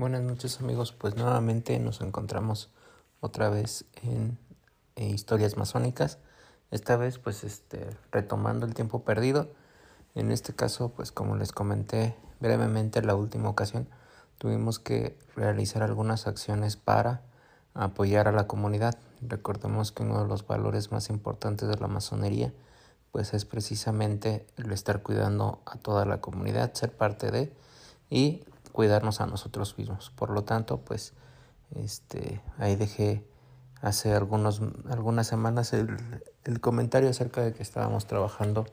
Buenas 0.00 0.22
noches 0.22 0.60
amigos, 0.60 0.92
pues 0.92 1.14
nuevamente 1.16 1.78
nos 1.78 2.00
encontramos 2.00 2.70
otra 3.20 3.50
vez 3.50 3.84
en, 4.02 4.38
historias 4.96 5.58
masónicas, 5.58 6.16
esta 6.70 6.96
vez 6.96 7.18
pues 7.18 7.44
este 7.44 7.86
retomando 8.10 8.64
el 8.64 8.72
tiempo 8.72 9.04
perdido, 9.04 9.50
en 10.14 10.32
este 10.32 10.54
caso 10.54 10.88
pues 10.88 11.12
como 11.12 11.36
les 11.36 11.52
comenté 11.52 12.16
brevemente 12.40 13.02
la 13.02 13.14
última 13.14 13.50
ocasión, 13.50 13.88
tuvimos 14.38 14.78
que 14.78 15.18
realizar 15.36 15.82
algunas 15.82 16.26
acciones 16.26 16.78
para 16.78 17.20
apoyar 17.74 18.26
a 18.26 18.32
la 18.32 18.46
comunidad, 18.46 18.96
recordemos 19.20 19.92
que 19.92 20.02
uno 20.02 20.22
de 20.22 20.28
los 20.28 20.46
valores 20.46 20.92
más 20.92 21.10
importantes 21.10 21.68
de 21.68 21.76
la 21.76 21.88
masonería 21.88 22.54
pues 23.12 23.34
es 23.34 23.44
precisamente 23.44 24.46
el 24.56 24.72
estar 24.72 25.02
cuidando 25.02 25.60
a 25.66 25.76
toda 25.76 26.06
la 26.06 26.22
comunidad, 26.22 26.72
ser 26.72 26.90
parte 26.90 27.30
de 27.30 27.52
y 28.08 28.44
cuidarnos 28.72 29.20
a 29.20 29.26
nosotros 29.26 29.76
mismos. 29.78 30.10
Por 30.10 30.30
lo 30.30 30.44
tanto, 30.44 30.78
pues 30.80 31.14
este, 31.74 32.40
ahí 32.58 32.76
dejé 32.76 33.24
hace 33.80 34.12
algunos, 34.12 34.60
algunas 34.88 35.26
semanas 35.26 35.72
el, 35.72 35.96
el, 36.44 36.60
comentario 36.60 37.08
acerca 37.08 37.42
de 37.42 37.52
que 37.52 37.62
estábamos 37.62 38.06
trabajando 38.06 38.66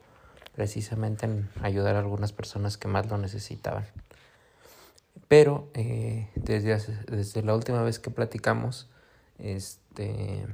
precisamente 0.54 1.26
en 1.26 1.48
ayudar 1.62 1.96
a 1.96 2.00
algunas 2.00 2.32
personas 2.32 2.76
que 2.76 2.88
más 2.88 3.08
lo 3.08 3.16
necesitaban. 3.16 3.86
Pero 5.28 5.68
eh, 5.74 6.30
desde, 6.34 6.76
desde 7.06 7.42
la 7.42 7.54
última 7.54 7.82
vez 7.82 7.98
que 7.98 8.10
platicamos, 8.10 8.88
este, 9.38 10.46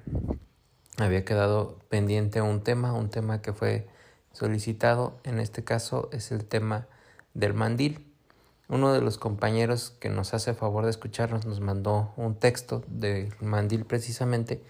había 0.99 1.25
quedado 1.25 1.79
pendiente 1.89 2.43
un 2.43 2.63
tema, 2.63 2.93
un 2.93 3.09
tema 3.09 3.41
que 3.41 3.53
fue 3.53 3.89
solicitado, 4.33 5.19
en 5.25 5.39
este 5.39 5.65
caso 5.65 6.09
es 6.13 6.33
el 6.33 6.45
tema 6.45 6.89
del 7.35 7.55
mandil. 7.55 8.14
Uno 8.69 8.93
de 8.93 9.03
los 9.03 9.19
compañeros 9.19 9.91
que 10.01 10.09
nos 10.09 10.33
hace 10.33 10.55
favor 10.55 10.85
de 10.85 10.91
escucharnos 10.91 11.45
nos 11.45 11.61
mandó 11.61 12.15
un 12.17 12.35
texto 12.35 12.83
del 12.89 13.35
mandil 13.41 13.85
precisamente 13.85 14.63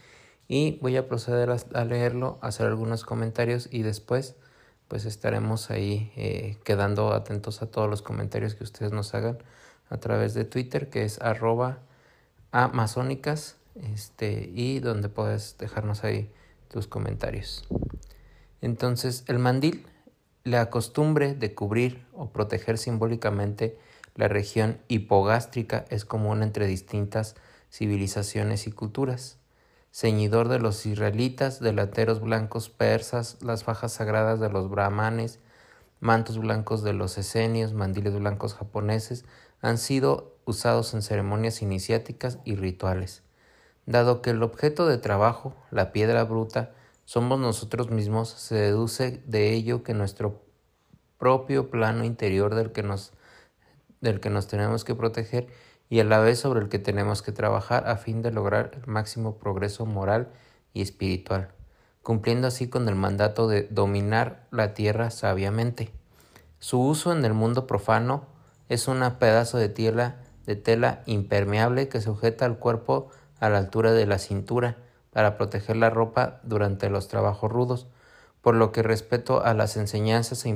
y 0.49 0.79
voy 0.81 0.97
a 0.97 1.07
proceder 1.07 1.51
a, 1.51 1.85
leerlo, 1.85 2.39
hacer 2.43 2.67
algunos 2.67 3.05
comentarios 3.05 3.69
y 3.71 3.83
después 3.83 4.35
pues 4.89 5.05
estaremos 5.05 5.71
ahí 5.71 6.13
eh, 6.17 6.59
quedando 6.65 7.13
atentos 7.13 7.63
a 7.63 7.67
todos 7.67 7.89
los 7.89 8.03
comentarios 8.03 8.55
que 8.55 8.65
ustedes 8.65 8.93
nos 8.93 9.15
hagan 9.15 9.39
a 9.89 9.99
través 9.99 10.35
de 10.35 10.45
Twitter 10.45 10.91
que 10.91 11.05
es 11.05 11.21
arroba 11.21 11.79
amazónicas 12.51 13.57
este, 13.93 14.51
y 14.53 14.81
donde 14.81 15.09
puedes 15.09 15.57
dejarnos 15.59 16.05
ahí 16.05 16.31
tus 16.69 16.89
comentarios. 16.89 17.65
Entonces 18.61 19.25
el 19.29 19.39
mandil 19.39 19.87
la 20.45 20.69
costumbre 20.69 21.35
de 21.35 21.55
cubrir 21.55 22.05
o 22.13 22.29
proteger 22.29 22.77
simbólicamente 22.77 23.79
la 24.15 24.29
región 24.29 24.79
hipogástrica 24.89 25.87
es 25.89 26.05
común 26.05 26.43
entre 26.43 26.67
distintas 26.67 27.35
civilizaciones 27.71 28.67
y 28.67 28.73
culturas. 28.73 29.39
Ceñidor 29.91 30.49
de 30.49 30.59
los 30.59 30.85
israelitas, 30.85 31.61
delanteros 31.61 32.21
blancos 32.21 32.69
persas, 32.69 33.39
las 33.43 33.65
fajas 33.65 33.93
sagradas 33.93 34.39
de 34.39 34.51
los 34.51 34.69
brahmanes, 34.69 35.39
mantos 36.01 36.39
blancos 36.39 36.83
de 36.83 36.93
los 36.93 37.17
esenios, 37.17 37.73
mandiles 37.73 38.15
blancos 38.15 38.53
japoneses, 38.53 39.25
han 39.63 39.79
sido 39.79 40.37
usados 40.45 40.93
en 40.93 41.01
ceremonias 41.01 41.63
iniciáticas 41.63 42.39
y 42.45 42.57
rituales. 42.57 43.23
Dado 43.87 44.21
que 44.21 44.31
el 44.31 44.43
objeto 44.43 44.87
de 44.87 44.99
trabajo, 44.99 45.57
la 45.71 45.91
piedra 45.91 46.25
bruta, 46.25 46.73
somos 47.07 47.39
nosotros 47.39 47.91
mismos, 47.91 48.31
se 48.31 48.55
deduce 48.55 49.23
de 49.27 49.53
ello 49.53 49.83
que 49.83 49.93
nuestro 49.93 50.44
propio 51.19 51.71
plano 51.71 52.05
interior 52.05 52.55
del 52.55 52.73
que 52.73 52.83
nos, 52.83 53.13
del 54.01 54.21
que 54.21 54.31
nos 54.31 54.47
tenemos 54.47 54.85
que 54.85 54.95
proteger 54.95 55.49
y 55.89 56.01
a 56.01 56.05
la 56.05 56.19
vez 56.19 56.39
sobre 56.39 56.61
el 56.61 56.69
que 56.69 56.79
tenemos 56.79 57.23
que 57.23 57.33
trabajar 57.33 57.89
a 57.89 57.97
fin 57.97 58.23
de 58.23 58.33
lograr 58.33 58.73
el 58.75 58.87
máximo 58.87 59.37
progreso 59.39 59.87
moral 59.87 60.29
y 60.73 60.83
espiritual, 60.83 61.51
cumpliendo 62.03 62.49
así 62.49 62.69
con 62.69 62.89
el 62.89 62.95
mandato 62.95 63.49
de 63.49 63.69
dominar 63.71 64.47
la 64.51 64.75
tierra 64.75 65.11
sabiamente. 65.11 65.93
Su 66.59 66.81
uso 66.81 67.13
en 67.13 67.25
el 67.25 67.35
mundo 67.35 67.67
profano 67.67 68.27
es 68.69 68.89
un 68.89 69.01
pedazo 69.19 69.59
de 69.59 69.69
tela, 69.69 70.17
de 70.47 70.57
tela 70.57 71.03
impermeable 71.07 71.89
que 71.89 72.01
sujeta 72.01 72.45
al 72.45 72.59
cuerpo 72.59 73.11
a 73.39 73.49
la 73.49 73.59
altura 73.59 73.93
de 73.93 74.07
la 74.07 74.19
cintura, 74.19 74.79
para 75.13 75.37
proteger 75.37 75.77
la 75.77 75.91
ropa 75.91 76.41
durante 76.43 76.91
los 76.91 77.07
trabajos 77.07 77.51
rudos, 77.51 77.87
por 78.45 78.55
lo 78.57 78.73
que 78.73 78.83
respecto 78.83 79.43
a 79.43 79.55
las 79.55 79.79
enseñanzas 79.79 80.45
e 80.45 80.51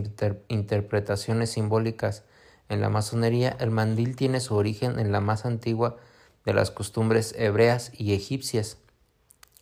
interpretaciones 0.49 1.53
simbólicas 1.53 2.23
en 2.69 2.83
la 2.83 2.91
masonería, 2.91 3.57
el 3.61 3.71
mandil 3.71 4.15
tiene 4.15 4.41
su 4.41 4.57
origen 4.57 4.99
en 4.99 5.11
la 5.11 5.23
más 5.23 5.47
antigua 5.47 5.97
de 6.45 6.53
las 6.53 6.71
costumbres 6.71 7.35
hebreas 7.39 7.91
y 7.97 8.13
egipcias. 8.13 8.77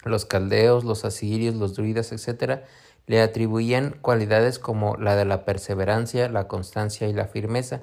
Los 0.03 0.25
caldeos, 0.25 0.83
los 0.83 1.05
asirios, 1.05 1.55
los 1.55 1.77
druidas, 1.77 2.11
etc., 2.11 2.65
le 3.07 3.23
atribuían 3.23 3.97
cualidades 4.03 4.59
como 4.59 4.97
la 4.97 5.15
de 5.15 5.25
la 5.25 5.45
perseverancia, 5.45 6.29
la 6.29 6.49
constancia 6.49 7.07
y 7.07 7.13
la 7.13 7.29
firmeza 7.29 7.83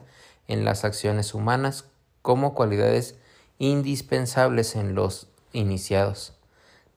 en 0.49 0.65
las 0.65 0.83
acciones 0.83 1.33
humanas 1.33 1.85
como 2.21 2.53
cualidades 2.53 3.15
indispensables 3.59 4.75
en 4.75 4.93
los 4.93 5.29
iniciados. 5.53 6.33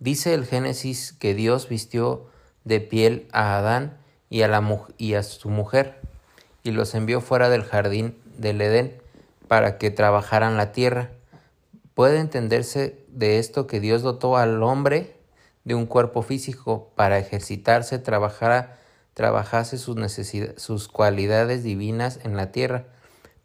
Dice 0.00 0.34
el 0.34 0.46
Génesis 0.46 1.12
que 1.12 1.32
Dios 1.36 1.68
vistió 1.68 2.26
de 2.66 2.80
piel 2.80 3.28
a 3.32 3.56
Adán 3.56 3.96
y 4.28 4.42
a, 4.42 4.48
la, 4.48 4.84
y 4.98 5.14
a 5.14 5.22
su 5.22 5.48
mujer 5.48 6.00
y 6.62 6.72
los 6.72 6.94
envió 6.94 7.20
fuera 7.20 7.48
del 7.48 7.62
jardín 7.62 8.18
del 8.36 8.60
Edén 8.60 9.00
para 9.46 9.78
que 9.78 9.92
trabajaran 9.92 10.56
la 10.56 10.72
tierra. 10.72 11.10
Puede 11.94 12.18
entenderse 12.18 13.04
de 13.08 13.38
esto 13.38 13.68
que 13.68 13.78
Dios 13.78 14.02
dotó 14.02 14.36
al 14.36 14.62
hombre 14.64 15.16
de 15.64 15.76
un 15.76 15.86
cuerpo 15.86 16.22
físico 16.22 16.90
para 16.96 17.18
ejercitarse, 17.18 18.00
trabajara, 18.00 18.78
trabajase 19.14 19.78
sus, 19.78 19.96
sus 20.56 20.88
cualidades 20.88 21.62
divinas 21.62 22.18
en 22.24 22.36
la 22.36 22.50
tierra. 22.50 22.84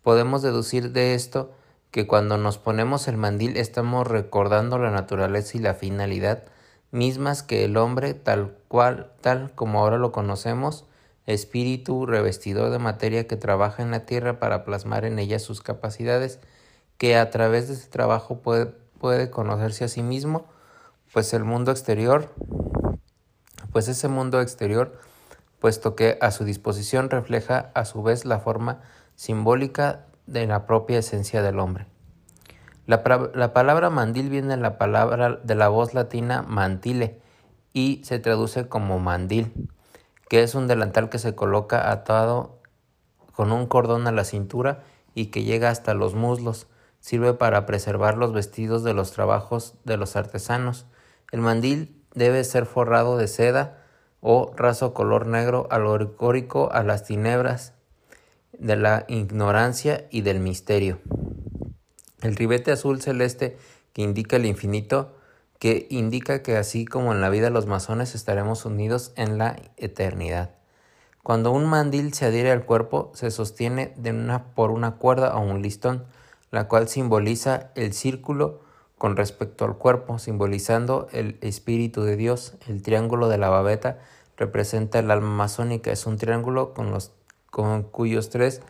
Podemos 0.01 0.41
deducir 0.41 0.91
de 0.91 1.13
esto 1.13 1.51
que 1.91 2.07
cuando 2.07 2.37
nos 2.37 2.57
ponemos 2.57 3.07
el 3.07 3.17
mandil 3.17 3.55
estamos 3.55 4.07
recordando 4.07 4.79
la 4.79 4.89
naturaleza 4.89 5.57
y 5.57 5.61
la 5.61 5.75
finalidad 5.75 6.43
mismas 6.91 7.43
que 7.43 7.65
el 7.65 7.77
hombre 7.77 8.13
tal 8.13 8.55
cual, 8.67 9.11
tal 9.21 9.51
como 9.55 9.79
ahora 9.79 9.97
lo 9.97 10.11
conocemos, 10.11 10.85
espíritu 11.25 12.05
revestidor 12.05 12.69
de 12.69 12.79
materia 12.79 13.27
que 13.27 13.37
trabaja 13.37 13.83
en 13.83 13.91
la 13.91 14.05
tierra 14.05 14.39
para 14.39 14.63
plasmar 14.63 15.05
en 15.05 15.19
ella 15.19 15.39
sus 15.39 15.61
capacidades, 15.61 16.39
que 16.97 17.17
a 17.17 17.29
través 17.29 17.67
de 17.67 17.75
ese 17.75 17.87
trabajo 17.87 18.39
puede, 18.39 18.67
puede 18.99 19.29
conocerse 19.29 19.85
a 19.85 19.87
sí 19.87 20.03
mismo, 20.03 20.45
pues 21.13 21.33
el 21.33 21.43
mundo 21.43 21.71
exterior, 21.71 22.29
pues 23.71 23.87
ese 23.87 24.07
mundo 24.07 24.41
exterior, 24.41 24.99
puesto 25.59 25.95
que 25.95 26.17
a 26.21 26.31
su 26.31 26.43
disposición 26.43 27.09
refleja 27.09 27.71
a 27.73 27.85
su 27.85 28.03
vez 28.03 28.25
la 28.25 28.39
forma 28.39 28.81
simbólica 29.15 30.05
de 30.27 30.47
la 30.47 30.65
propia 30.65 30.99
esencia 30.99 31.41
del 31.41 31.59
hombre. 31.59 31.90
La, 32.91 33.53
palabra 33.53 33.89
mandil 33.89 34.29
viene 34.29 34.57
de 34.57 34.61
la 34.61 34.77
palabra 34.77 35.39
de 35.41 35.55
la 35.55 35.69
voz 35.69 35.93
latina 35.93 36.41
mantile 36.41 37.21
y 37.71 38.01
se 38.03 38.19
traduce 38.19 38.67
como 38.67 38.99
mandil, 38.99 39.69
que 40.27 40.43
es 40.43 40.55
un 40.55 40.67
delantal 40.67 41.07
que 41.07 41.17
se 41.17 41.33
coloca 41.33 41.89
atado 41.89 42.59
con 43.31 43.53
un 43.53 43.65
cordón 43.65 44.07
a 44.07 44.11
la 44.11 44.25
cintura 44.25 44.83
y 45.15 45.27
que 45.27 45.45
llega 45.45 45.69
hasta 45.69 45.93
los 45.93 46.15
muslos. 46.15 46.67
Sirve 46.99 47.33
para 47.33 47.65
preservar 47.65 48.17
los 48.17 48.33
vestidos 48.33 48.83
de 48.83 48.93
los 48.93 49.13
trabajos 49.13 49.75
de 49.85 49.95
los 49.95 50.17
artesanos. 50.17 50.85
El 51.31 51.39
mandil 51.39 52.03
debe 52.13 52.43
ser 52.43 52.65
forrado 52.65 53.15
de 53.15 53.29
seda 53.29 53.85
o 54.19 54.51
raso 54.57 54.93
color 54.93 55.27
negro 55.27 55.65
algórico 55.71 56.69
a 56.73 56.83
las 56.83 57.05
tinebras 57.05 57.73
de 58.51 58.75
la 58.75 59.05
ignorancia 59.07 60.07
y 60.11 60.23
del 60.23 60.41
misterio. 60.41 60.99
El 62.21 62.35
ribete 62.35 62.71
azul 62.71 63.01
celeste 63.01 63.57
que 63.93 64.01
indica 64.01 64.35
el 64.35 64.45
infinito, 64.45 65.15
que 65.59 65.87
indica 65.89 66.41
que 66.41 66.57
así 66.57 66.85
como 66.85 67.11
en 67.11 67.21
la 67.21 67.29
vida 67.29 67.49
los 67.49 67.65
masones 67.65 68.15
estaremos 68.15 68.65
unidos 68.65 69.11
en 69.15 69.37
la 69.37 69.57
eternidad. 69.77 70.51
Cuando 71.23 71.51
un 71.51 71.65
mandil 71.65 72.13
se 72.13 72.25
adhiere 72.25 72.51
al 72.51 72.65
cuerpo, 72.65 73.11
se 73.13 73.29
sostiene 73.29 73.93
por 74.55 74.71
una 74.71 74.95
cuerda 74.95 75.35
o 75.35 75.41
un 75.41 75.61
listón, 75.61 76.05
la 76.49 76.67
cual 76.67 76.87
simboliza 76.87 77.71
el 77.75 77.93
círculo 77.93 78.61
con 78.97 79.15
respecto 79.15 79.65
al 79.65 79.77
cuerpo, 79.77 80.19
simbolizando 80.19 81.07
el 81.11 81.37
espíritu 81.41 82.03
de 82.03 82.15
Dios. 82.15 82.53
El 82.67 82.81
triángulo 82.81 83.29
de 83.29 83.37
la 83.37 83.49
babeta 83.49 83.99
representa 84.37 84.99
el 84.99 85.11
alma 85.11 85.29
masónica, 85.29 85.91
es 85.91 86.05
un 86.05 86.17
triángulo 86.17 86.73
con 86.73 86.91
los 86.91 87.11
con 87.51 87.83
cuyos 87.83 88.29
tres 88.29 88.61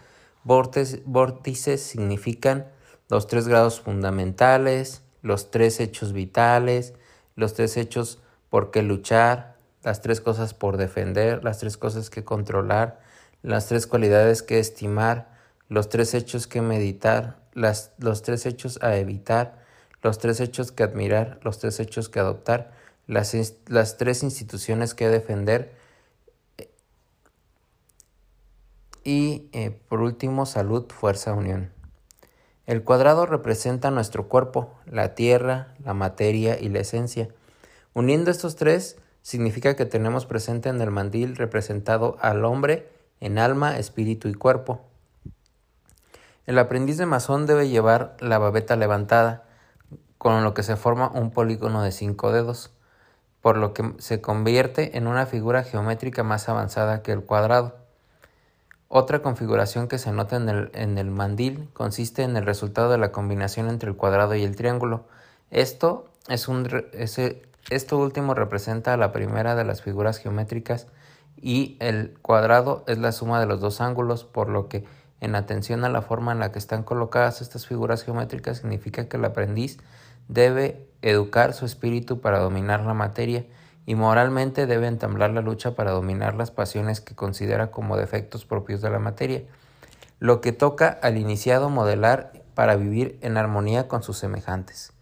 vórtices 0.43 1.81
significan 1.83 2.65
los 3.11 3.27
tres 3.27 3.45
grados 3.45 3.81
fundamentales, 3.81 5.01
los 5.21 5.51
tres 5.51 5.81
hechos 5.81 6.13
vitales, 6.13 6.93
los 7.35 7.53
tres 7.53 7.75
hechos 7.75 8.19
por 8.49 8.71
qué 8.71 8.83
luchar, 8.83 9.57
las 9.83 10.01
tres 10.01 10.21
cosas 10.21 10.53
por 10.53 10.77
defender, 10.77 11.43
las 11.43 11.59
tres 11.59 11.75
cosas 11.75 12.09
que 12.09 12.23
controlar, 12.23 13.01
las 13.43 13.67
tres 13.67 13.85
cualidades 13.85 14.43
que 14.43 14.59
estimar, 14.59 15.27
los 15.67 15.89
tres 15.89 16.13
hechos 16.13 16.47
que 16.47 16.61
meditar, 16.61 17.35
las, 17.53 17.91
los 17.97 18.21
tres 18.21 18.45
hechos 18.45 18.79
a 18.81 18.95
evitar, 18.95 19.61
los 20.01 20.17
tres 20.17 20.39
hechos 20.39 20.71
que 20.71 20.83
admirar, 20.83 21.37
los 21.43 21.59
tres 21.59 21.81
hechos 21.81 22.07
que 22.07 22.21
adoptar, 22.21 22.71
las, 23.07 23.35
las 23.67 23.97
tres 23.97 24.23
instituciones 24.23 24.93
que 24.93 25.09
defender 25.09 25.75
y 29.03 29.49
eh, 29.51 29.77
por 29.89 29.99
último 29.99 30.45
salud, 30.45 30.85
fuerza, 30.89 31.33
unión. 31.33 31.80
El 32.67 32.83
cuadrado 32.83 33.25
representa 33.25 33.91
nuestro 33.91 34.27
cuerpo, 34.27 34.73
la 34.85 35.15
tierra, 35.15 35.73
la 35.83 35.93
materia 35.93 36.59
y 36.59 36.69
la 36.69 36.79
esencia. 36.79 37.29
Uniendo 37.93 38.31
estos 38.31 38.55
tres, 38.55 38.97
significa 39.21 39.75
que 39.75 39.85
tenemos 39.85 40.25
presente 40.25 40.69
en 40.69 40.79
el 40.81 40.91
mandil 40.91 41.35
representado 41.35 42.17
al 42.21 42.45
hombre 42.45 42.89
en 43.19 43.37
alma, 43.37 43.77
espíritu 43.77 44.27
y 44.27 44.33
cuerpo. 44.33 44.81
El 46.45 46.57
aprendiz 46.57 46.97
de 46.97 47.05
masón 47.05 47.45
debe 47.45 47.69
llevar 47.69 48.17
la 48.19 48.39
babeta 48.39 48.75
levantada, 48.75 49.43
con 50.17 50.43
lo 50.43 50.53
que 50.53 50.63
se 50.63 50.75
forma 50.75 51.09
un 51.09 51.31
polígono 51.31 51.83
de 51.83 51.91
cinco 51.91 52.31
dedos, 52.31 52.71
por 53.41 53.57
lo 53.57 53.73
que 53.73 53.93
se 53.97 54.21
convierte 54.21 54.97
en 54.97 55.07
una 55.07 55.25
figura 55.25 55.63
geométrica 55.63 56.23
más 56.23 56.47
avanzada 56.47 57.01
que 57.01 57.11
el 57.11 57.23
cuadrado. 57.23 57.80
Otra 58.93 59.21
configuración 59.21 59.87
que 59.87 59.97
se 59.97 60.11
nota 60.11 60.35
en 60.35 60.49
el, 60.49 60.69
en 60.73 60.97
el, 60.97 61.11
mandil 61.11 61.69
consiste 61.71 62.23
en 62.23 62.35
el 62.35 62.45
resultado 62.45 62.91
de 62.91 62.97
la 62.97 63.13
combinación 63.13 63.69
entre 63.69 63.89
el 63.89 63.95
cuadrado 63.95 64.35
y 64.35 64.43
el 64.43 64.57
triángulo. 64.57 65.05
Esto, 65.49 66.09
es 66.27 66.49
un, 66.49 66.67
esto 66.91 67.97
último 67.97 68.33
representa 68.33 68.97
la 68.97 69.13
primera 69.13 69.55
de 69.55 69.63
las 69.63 69.81
figuras 69.81 70.17
geométricas 70.17 70.87
y 71.37 71.77
el 71.79 72.17
cuadrado 72.21 72.83
es 72.85 72.97
la 72.97 73.13
suma 73.13 73.39
de 73.39 73.45
los 73.45 73.61
dos 73.61 73.79
ángulos, 73.79 74.25
por 74.25 74.49
lo 74.49 74.67
que 74.67 74.83
en 75.21 75.35
atención 75.35 75.85
a 75.85 75.89
la 75.89 76.01
forma 76.01 76.33
en 76.33 76.39
la 76.39 76.51
que 76.51 76.59
están 76.59 76.83
colocadas 76.83 77.39
estas 77.39 77.67
figuras 77.67 78.03
geométricas 78.03 78.57
significa 78.57 79.07
que 79.07 79.15
el 79.15 79.23
aprendiz 79.23 79.77
debe 80.27 80.85
educar 81.01 81.53
su 81.53 81.63
espíritu 81.65 82.19
para 82.19 82.39
dominar 82.39 82.81
la 82.81 82.93
materia 82.93 83.45
y 83.85 83.95
moralmente 83.95 84.67
debe 84.67 84.87
entablar 84.87 85.31
la 85.31 85.41
lucha 85.41 85.75
para 85.75 85.91
dominar 85.91 86.35
las 86.35 86.51
pasiones 86.51 87.01
que 87.01 87.15
considera 87.15 87.71
como 87.71 87.97
defectos 87.97 88.45
propios 88.45 88.81
de 88.81 88.89
la 88.89 88.99
materia, 88.99 89.43
lo 90.19 90.39
que 90.41 90.51
toca 90.51 90.87
al 91.01 91.17
iniciado 91.17 91.69
modelar 91.69 92.31
para 92.53 92.75
vivir 92.75 93.17
en 93.21 93.37
armonía 93.37 93.87
con 93.87 94.03
sus 94.03 94.17
semejantes. 94.17 94.93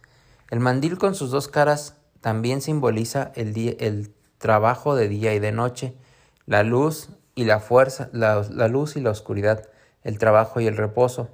El 0.50 0.60
mandil 0.60 0.98
con 0.98 1.14
sus 1.14 1.30
dos 1.30 1.48
caras 1.48 1.96
también 2.20 2.62
simboliza 2.62 3.32
el, 3.34 3.56
el 3.80 4.14
trabajo 4.38 4.94
de 4.94 5.08
día 5.08 5.34
y 5.34 5.38
de 5.38 5.52
noche, 5.52 5.94
la 6.46 6.62
luz 6.62 7.10
y 7.34 7.44
la 7.44 7.60
fuerza, 7.60 8.08
la, 8.12 8.42
la 8.50 8.68
luz 8.68 8.96
y 8.96 9.00
la 9.00 9.10
oscuridad, 9.10 9.68
el 10.02 10.18
trabajo 10.18 10.60
y 10.60 10.66
el 10.66 10.76
reposo, 10.76 11.28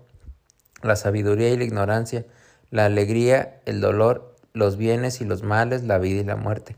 la 0.82 0.96
sabiduría 0.96 1.50
y 1.50 1.56
la 1.56 1.64
ignorancia, 1.64 2.26
la 2.70 2.86
alegría, 2.86 3.60
el 3.64 3.80
dolor, 3.80 4.34
los 4.52 4.76
bienes 4.76 5.20
y 5.20 5.24
los 5.24 5.42
males, 5.42 5.84
la 5.84 5.98
vida 5.98 6.20
y 6.20 6.24
la 6.24 6.36
muerte. 6.36 6.76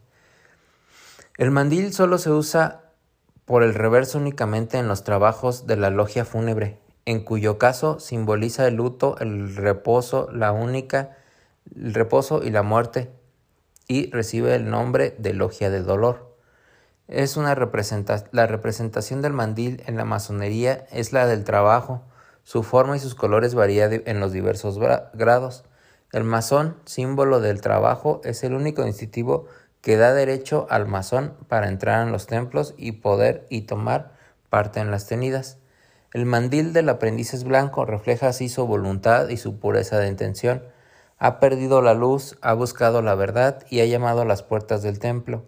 El 1.38 1.52
mandil 1.52 1.93
solo 1.93 2.19
se 2.19 2.32
usa 2.32 2.81
por 3.44 3.62
el 3.62 3.73
reverso 3.73 4.19
únicamente 4.19 4.76
en 4.76 4.88
los 4.88 5.05
trabajos 5.05 5.69
de 5.69 5.76
la 5.76 5.88
logia 5.88 6.25
fúnebre, 6.25 6.81
en 7.05 7.23
cuyo 7.23 7.58
caso 7.58 8.00
simboliza 8.00 8.67
el 8.67 8.75
luto, 8.75 9.17
el 9.20 9.55
reposo, 9.55 10.29
la 10.32 10.50
única, 10.50 11.17
el 11.76 11.94
reposo 11.94 12.43
y 12.43 12.50
la 12.50 12.64
muerte, 12.64 13.12
y 13.87 14.11
recibe 14.11 14.56
el 14.56 14.69
nombre 14.69 15.14
de 15.17 15.32
logia 15.32 15.70
de 15.70 15.81
dolor. 15.81 16.35
Es 17.06 17.37
una 17.37 17.55
la 17.55 18.46
representación 18.49 19.23
del 19.23 19.32
mandil 19.32 19.85
en 19.87 19.96
la 19.96 20.05
masonería 20.05 20.87
es 20.90 21.12
la 21.12 21.29
del 21.29 21.44
trabajo. 21.44 22.02
Su 22.43 22.64
forma 22.64 22.96
y 22.96 22.99
sus 22.99 23.14
colores 23.14 23.55
varían 23.55 24.02
en 24.06 24.19
los 24.19 24.32
diversos 24.32 24.76
grados. 25.14 25.64
El 26.11 26.25
masón, 26.25 26.76
símbolo 26.85 27.38
del 27.38 27.61
trabajo, 27.61 28.20
es 28.25 28.43
el 28.43 28.55
único 28.55 28.82
distintivo 28.82 29.46
que 29.81 29.97
da 29.97 30.13
derecho 30.13 30.67
al 30.71 30.87
masón 30.87 31.35
para 31.49 31.69
entrar 31.69 32.07
en 32.07 32.13
los 32.13 32.27
templos 32.27 32.75
y 32.77 32.93
poder 32.93 33.47
y 33.49 33.63
tomar 33.63 34.13
parte 34.49 34.81
en 34.81 34.91
las 34.91 35.07
tenidas. 35.07 35.59
El 36.13 36.25
mandil 36.25 36.73
del 36.73 36.89
aprendiz 36.89 37.35
es 37.35 37.45
blanco, 37.45 37.85
refleja 37.85 38.29
así 38.29 38.49
su 38.49 38.67
voluntad 38.67 39.29
y 39.29 39.37
su 39.37 39.59
pureza 39.59 39.99
de 39.99 40.09
intención. 40.09 40.63
Ha 41.19 41.39
perdido 41.39 41.83
la 41.83 41.95
luz, 41.95 42.39
ha 42.41 42.55
buscado 42.55 43.03
la 43.03 43.15
verdad 43.15 43.65
y 43.69 43.81
ha 43.81 43.87
llamado 43.87 44.23
a 44.23 44.25
las 44.25 44.43
puertas 44.43 44.83
del 44.83 44.99
templo. 44.99 45.45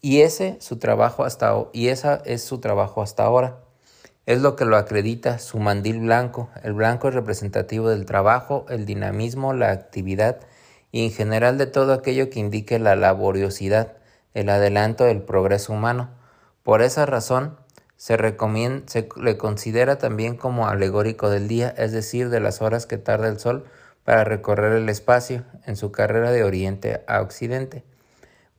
Y 0.00 0.22
ese 0.22 0.56
su 0.60 0.78
trabajo 0.78 1.24
hasta 1.24 1.54
y 1.72 1.88
esa 1.88 2.22
es 2.24 2.42
su 2.42 2.58
trabajo 2.58 3.02
hasta 3.02 3.24
ahora. 3.24 3.60
Es 4.26 4.40
lo 4.40 4.56
que 4.56 4.64
lo 4.64 4.76
acredita 4.76 5.38
su 5.38 5.58
mandil 5.58 6.00
blanco. 6.00 6.48
El 6.62 6.72
blanco 6.72 7.08
es 7.08 7.14
representativo 7.14 7.88
del 7.90 8.06
trabajo, 8.06 8.66
el 8.68 8.86
dinamismo, 8.86 9.52
la 9.52 9.70
actividad 9.70 10.40
y 10.94 11.06
en 11.06 11.10
general 11.10 11.58
de 11.58 11.66
todo 11.66 11.92
aquello 11.92 12.30
que 12.30 12.38
indique 12.38 12.78
la 12.78 12.94
laboriosidad, 12.94 13.94
el 14.32 14.48
adelanto 14.48 15.06
del 15.06 15.22
progreso 15.22 15.72
humano. 15.72 16.10
Por 16.62 16.82
esa 16.82 17.04
razón, 17.04 17.56
se, 17.96 18.16
se 18.86 19.08
le 19.20 19.36
considera 19.36 19.98
también 19.98 20.36
como 20.36 20.68
alegórico 20.68 21.30
del 21.30 21.48
día, 21.48 21.74
es 21.76 21.90
decir, 21.90 22.28
de 22.28 22.38
las 22.38 22.62
horas 22.62 22.86
que 22.86 22.96
tarda 22.96 23.26
el 23.26 23.40
sol 23.40 23.64
para 24.04 24.22
recorrer 24.22 24.70
el 24.70 24.88
espacio 24.88 25.42
en 25.66 25.74
su 25.74 25.90
carrera 25.90 26.30
de 26.30 26.44
oriente 26.44 27.02
a 27.08 27.22
occidente. 27.22 27.82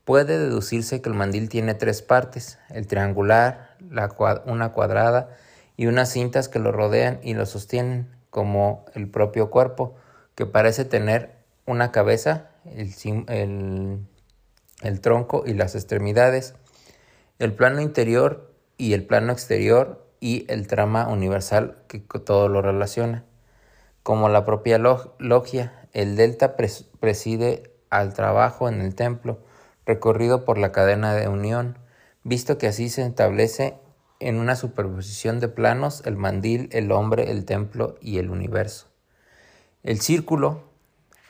Puede 0.03 0.37
deducirse 0.37 1.01
que 1.01 1.07
el 1.07 1.15
mandil 1.15 1.47
tiene 1.47 1.73
tres 1.73 2.01
partes, 2.01 2.59
el 2.69 2.85
triangular, 2.85 3.77
la 3.89 4.13
una 4.45 4.73
cuadrada 4.73 5.29
y 5.77 5.87
unas 5.87 6.09
cintas 6.09 6.49
que 6.49 6.59
lo 6.59 6.73
rodean 6.73 7.17
y 7.23 7.33
lo 7.33 7.45
sostienen, 7.45 8.13
como 8.29 8.83
el 8.93 9.09
propio 9.09 9.49
cuerpo, 9.49 9.95
que 10.35 10.45
parece 10.45 10.83
tener 10.83 11.34
una 11.65 11.91
cabeza, 11.91 12.51
el, 12.65 13.99
el, 14.81 15.01
tronco 15.01 15.43
y 15.45 15.53
las 15.53 15.75
extremidades, 15.75 16.55
el 17.39 17.53
plano 17.53 17.81
interior 17.81 18.53
y 18.77 18.93
el 18.93 19.05
plano 19.05 19.33
exterior 19.33 20.07
y 20.19 20.45
el 20.51 20.67
trama 20.67 21.07
universal 21.07 21.77
que 21.87 21.99
todo 21.99 22.49
lo 22.49 22.61
relaciona. 22.61 23.25
Como 24.03 24.29
la 24.29 24.45
propia 24.45 24.77
logia, 24.77 25.87
el 25.93 26.15
delta 26.15 26.55
preside 26.55 27.71
al 27.89 28.13
trabajo 28.13 28.69
en 28.69 28.81
el 28.81 28.93
templo, 28.93 29.39
recorrido 29.85 30.45
por 30.45 30.59
la 30.59 30.71
cadena 30.71 31.15
de 31.15 31.27
unión, 31.27 31.79
visto 32.23 32.59
que 32.59 32.67
así 32.67 32.89
se 32.89 33.03
establece 33.03 33.79
en 34.19 34.37
una 34.37 34.55
superposición 34.55 35.39
de 35.39 35.47
planos 35.47 36.03
el 36.05 36.17
mandil, 36.17 36.69
el 36.71 36.91
hombre, 36.91 37.31
el 37.31 37.45
templo 37.45 37.95
y 37.99 38.19
el 38.19 38.29
universo. 38.29 38.87
El 39.83 40.01
círculo, 40.01 40.63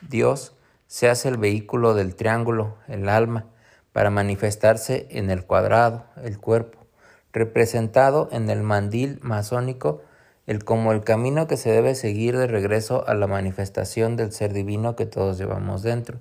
Dios 0.00 0.54
se 0.86 1.08
hace 1.08 1.28
el 1.28 1.36
vehículo 1.36 1.94
del 1.94 2.14
triángulo, 2.14 2.76
el 2.88 3.08
alma, 3.08 3.46
para 3.92 4.10
manifestarse 4.10 5.06
en 5.10 5.30
el 5.30 5.44
cuadrado, 5.44 6.04
el 6.22 6.38
cuerpo, 6.38 6.86
representado 7.32 8.28
en 8.30 8.50
el 8.50 8.62
mandil 8.62 9.18
masónico 9.22 10.02
el 10.46 10.64
como 10.64 10.92
el 10.92 11.02
camino 11.02 11.46
que 11.46 11.56
se 11.56 11.70
debe 11.70 11.94
seguir 11.94 12.36
de 12.36 12.46
regreso 12.46 13.06
a 13.08 13.14
la 13.14 13.26
manifestación 13.26 14.16
del 14.16 14.32
ser 14.32 14.52
divino 14.52 14.96
que 14.96 15.06
todos 15.06 15.38
llevamos 15.38 15.82
dentro. 15.82 16.20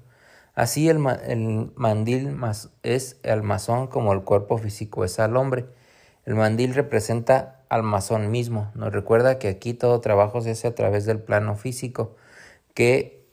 Así 0.56 0.90
el, 0.90 1.06
el 1.28 1.72
mandil 1.76 2.36
es 2.82 3.20
al 3.24 3.44
masón 3.44 3.88
como 3.88 4.14
el 4.14 4.24
cuerpo 4.24 4.58
físico 4.58 5.04
es 5.04 5.20
al 5.20 5.38
hombre. 5.38 5.66
El 6.26 6.36
mandil 6.36 6.74
representa 6.74 7.62
al 7.70 7.84
masón 7.84 8.32
mismo. 8.32 8.72
Nos 8.74 8.92
recuerda 8.92 9.38
que 9.38 9.48
aquí 9.48 9.74
todo 9.74 10.02
trabajo 10.02 10.42
se 10.42 10.52
hace 10.52 10.68
a 10.68 10.76
través 10.76 11.06
del 11.06 11.20
plano 11.20 11.56
físico, 11.56 12.16
que 12.74 13.25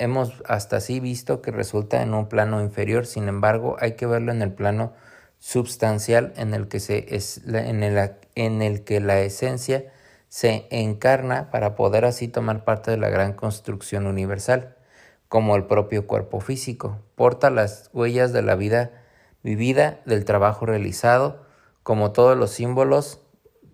hemos 0.00 0.42
hasta 0.46 0.78
así 0.78 0.98
visto 0.98 1.42
que 1.42 1.52
resulta 1.52 2.02
en 2.02 2.14
un 2.14 2.28
plano 2.28 2.60
inferior, 2.60 3.06
sin 3.06 3.28
embargo 3.28 3.76
hay 3.78 3.92
que 3.92 4.06
verlo 4.06 4.32
en 4.32 4.42
el 4.42 4.52
plano 4.52 4.92
substancial 5.38 6.32
en 6.36 6.54
el 6.54 6.68
que, 6.68 6.80
se 6.80 7.14
es, 7.14 7.42
en 7.46 7.82
el, 7.82 8.12
en 8.34 8.62
el 8.62 8.82
que 8.82 9.00
la 9.00 9.20
esencia 9.20 9.92
se 10.28 10.66
encarna 10.70 11.50
para 11.50 11.76
poder 11.76 12.04
así 12.04 12.28
tomar 12.28 12.64
parte 12.64 12.90
de 12.90 12.96
la 12.96 13.10
gran 13.10 13.34
construcción 13.34 14.06
universal, 14.06 14.76
como 15.28 15.54
el 15.54 15.66
propio 15.66 16.06
cuerpo 16.06 16.40
físico, 16.40 16.98
porta 17.14 17.50
las 17.50 17.90
huellas 17.92 18.32
de 18.32 18.42
la 18.42 18.56
vida 18.56 18.90
vivida, 19.42 20.00
del 20.06 20.24
trabajo 20.24 20.66
realizado, 20.66 21.46
como 21.82 22.12
todos 22.12 22.36
los 22.36 22.50
símbolos 22.50 23.20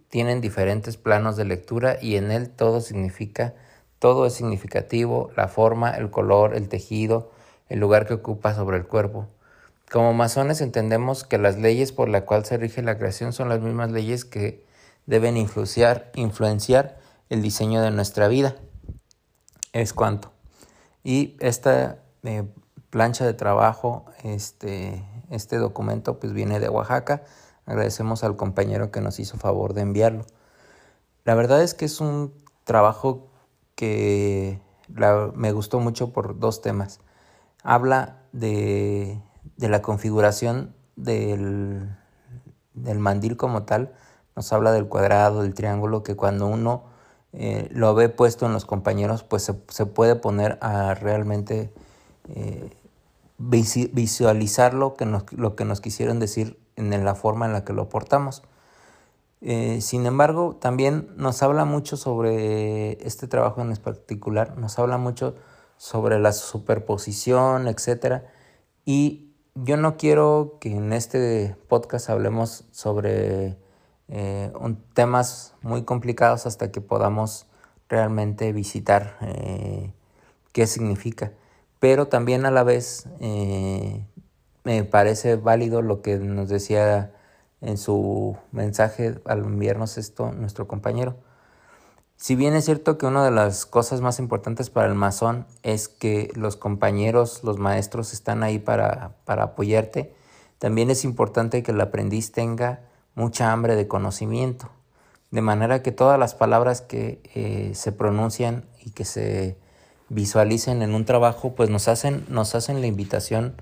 tienen 0.08 0.40
diferentes 0.40 0.96
planos 0.96 1.36
de 1.36 1.44
lectura 1.44 1.98
y 2.00 2.16
en 2.16 2.30
él 2.30 2.50
todo 2.50 2.80
significa 2.80 3.54
todo 3.98 4.26
es 4.26 4.34
significativo, 4.34 5.30
la 5.36 5.48
forma, 5.48 5.90
el 5.90 6.10
color, 6.10 6.54
el 6.54 6.68
tejido, 6.68 7.30
el 7.68 7.80
lugar 7.80 8.06
que 8.06 8.14
ocupa 8.14 8.54
sobre 8.54 8.76
el 8.76 8.86
cuerpo. 8.86 9.26
Como 9.90 10.12
masones 10.12 10.60
entendemos 10.60 11.24
que 11.24 11.38
las 11.38 11.58
leyes 11.58 11.92
por 11.92 12.08
las 12.08 12.22
cuales 12.22 12.48
se 12.48 12.56
rige 12.56 12.82
la 12.82 12.98
creación 12.98 13.32
son 13.32 13.48
las 13.48 13.60
mismas 13.60 13.92
leyes 13.92 14.24
que 14.24 14.64
deben 15.06 15.36
influenciar, 15.36 16.10
influenciar 16.14 16.98
el 17.28 17.40
diseño 17.40 17.80
de 17.80 17.90
nuestra 17.90 18.28
vida. 18.28 18.56
Es 19.72 19.92
cuanto. 19.92 20.32
Y 21.04 21.36
esta 21.38 21.98
eh, 22.24 22.44
plancha 22.90 23.24
de 23.24 23.34
trabajo, 23.34 24.06
este, 24.24 25.04
este 25.30 25.56
documento, 25.58 26.18
pues 26.18 26.32
viene 26.32 26.58
de 26.58 26.68
Oaxaca. 26.68 27.22
Agradecemos 27.64 28.24
al 28.24 28.36
compañero 28.36 28.90
que 28.90 29.00
nos 29.00 29.20
hizo 29.20 29.36
favor 29.36 29.72
de 29.72 29.82
enviarlo. 29.82 30.24
La 31.24 31.34
verdad 31.34 31.62
es 31.62 31.74
que 31.74 31.84
es 31.84 32.00
un 32.00 32.32
trabajo 32.64 33.28
que 33.76 34.60
me 35.34 35.52
gustó 35.52 35.78
mucho 35.78 36.12
por 36.12 36.38
dos 36.40 36.62
temas. 36.62 37.00
Habla 37.62 38.22
de, 38.32 39.20
la 39.58 39.82
configuración 39.82 40.74
del, 40.96 41.88
del, 42.74 42.98
mandil 42.98 43.36
como 43.36 43.64
tal, 43.64 43.94
nos 44.34 44.52
habla 44.52 44.72
del 44.72 44.88
cuadrado, 44.88 45.42
del 45.42 45.54
triángulo, 45.54 46.02
que 46.02 46.16
cuando 46.16 46.46
uno 46.46 46.84
eh, 47.32 47.68
lo 47.70 47.94
ve 47.94 48.08
puesto 48.08 48.46
en 48.46 48.52
los 48.52 48.64
compañeros, 48.64 49.22
pues 49.22 49.42
se, 49.42 49.86
puede 49.86 50.16
poner 50.16 50.58
a 50.62 50.94
realmente 50.94 51.72
eh, 52.28 52.70
visualizar 53.38 54.72
lo 54.72 54.94
que, 54.94 55.04
nos, 55.04 55.30
lo 55.32 55.54
que 55.54 55.64
nos 55.64 55.80
quisieron 55.80 56.18
decir 56.18 56.58
en 56.76 57.04
la 57.04 57.14
forma 57.14 57.46
en 57.46 57.52
la 57.52 57.64
que 57.64 57.72
lo 57.72 57.88
portamos. 57.88 58.42
Eh, 59.40 59.80
sin 59.80 60.06
embargo, 60.06 60.56
también 60.56 61.10
nos 61.16 61.42
habla 61.42 61.64
mucho 61.64 61.96
sobre 61.96 63.06
este 63.06 63.28
trabajo 63.28 63.60
en 63.60 63.76
particular, 63.76 64.56
nos 64.56 64.78
habla 64.78 64.98
mucho 64.98 65.34
sobre 65.76 66.18
la 66.18 66.32
superposición, 66.32 67.68
etc. 67.68 68.22
Y 68.84 69.34
yo 69.54 69.76
no 69.76 69.96
quiero 69.96 70.56
que 70.60 70.74
en 70.74 70.92
este 70.92 71.56
podcast 71.68 72.08
hablemos 72.08 72.64
sobre 72.70 73.58
eh, 74.08 74.52
temas 74.94 75.54
muy 75.62 75.84
complicados 75.84 76.46
hasta 76.46 76.72
que 76.72 76.80
podamos 76.80 77.46
realmente 77.88 78.52
visitar 78.52 79.18
eh, 79.20 79.92
qué 80.52 80.66
significa. 80.66 81.32
Pero 81.78 82.08
también 82.08 82.46
a 82.46 82.50
la 82.50 82.64
vez 82.64 83.06
me 83.20 84.82
parece 84.84 85.36
válido 85.36 85.82
lo 85.82 86.00
que 86.00 86.16
nos 86.16 86.48
decía 86.48 87.12
en 87.60 87.78
su 87.78 88.36
mensaje 88.52 89.20
al 89.24 89.40
enviarnos 89.40 89.98
esto 89.98 90.32
nuestro 90.32 90.66
compañero. 90.68 91.16
Si 92.18 92.34
bien 92.34 92.54
es 92.54 92.64
cierto 92.64 92.96
que 92.96 93.06
una 93.06 93.24
de 93.24 93.30
las 93.30 93.66
cosas 93.66 94.00
más 94.00 94.18
importantes 94.18 94.70
para 94.70 94.88
el 94.88 94.94
masón 94.94 95.46
es 95.62 95.88
que 95.88 96.30
los 96.34 96.56
compañeros, 96.56 97.44
los 97.44 97.58
maestros 97.58 98.14
están 98.14 98.42
ahí 98.42 98.58
para, 98.58 99.12
apoyarte, 99.26 100.14
también 100.58 100.90
es 100.90 101.04
importante 101.04 101.62
que 101.62 101.72
el 101.72 101.80
aprendiz 101.80 102.32
tenga 102.32 102.80
mucha 103.14 103.52
hambre 103.52 103.76
de 103.76 103.86
conocimiento, 103.86 104.70
de 105.30 105.42
manera 105.42 105.82
que 105.82 105.92
todas 105.92 106.18
las 106.18 106.34
palabras 106.34 106.80
que 106.80 107.20
eh, 107.34 107.72
se 107.74 107.92
pronuncian 107.92 108.64
y 108.82 108.90
que 108.90 109.04
se 109.04 109.58
visualicen 110.08 110.80
en 110.80 110.94
un 110.94 111.04
trabajo, 111.04 111.54
pues 111.54 111.68
nos 111.68 111.86
hacen, 111.86 112.24
nos 112.28 112.54
hacen 112.54 112.80
la 112.80 112.86
invitación 112.86 113.54